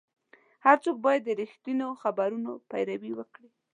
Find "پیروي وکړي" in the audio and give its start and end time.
2.71-3.49